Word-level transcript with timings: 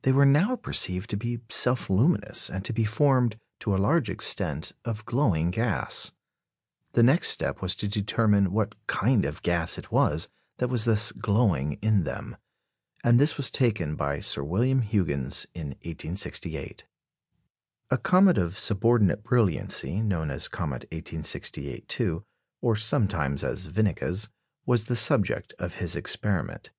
They 0.00 0.12
were 0.12 0.24
now 0.24 0.56
perceived 0.56 1.10
to 1.10 1.18
be 1.18 1.42
self 1.50 1.90
luminous, 1.90 2.48
and 2.48 2.64
to 2.64 2.72
be 2.72 2.86
formed, 2.86 3.38
to 3.60 3.76
a 3.76 3.76
large 3.76 4.08
extent, 4.08 4.72
of 4.86 5.04
glowing 5.04 5.50
gas. 5.50 6.12
The 6.92 7.02
next 7.02 7.28
step 7.28 7.60
was 7.60 7.74
to 7.74 7.86
determine 7.86 8.50
what 8.50 8.76
kind 8.86 9.26
of 9.26 9.42
gas 9.42 9.76
it 9.76 9.92
was 9.92 10.28
that 10.56 10.68
was 10.68 10.86
thus 10.86 11.12
glowing 11.12 11.74
in 11.82 12.04
them; 12.04 12.38
and 13.04 13.20
this 13.20 13.36
was 13.36 13.50
taken 13.50 13.94
by 13.94 14.20
Sir 14.20 14.42
William 14.42 14.80
Huggins 14.80 15.44
in 15.52 15.72
1868. 15.84 16.86
A 17.90 17.98
comet 17.98 18.38
of 18.38 18.58
subordinate 18.58 19.22
brilliancy, 19.22 20.00
known 20.00 20.30
as 20.30 20.48
comet 20.48 20.84
1868 20.92 22.00
ii., 22.00 22.18
or 22.62 22.74
sometimes 22.74 23.44
as 23.44 23.68
Winnecke's, 23.68 24.30
was 24.64 24.84
the 24.84 24.96
subject 24.96 25.52
of 25.58 25.74
his 25.74 25.94
experiment. 25.94 26.70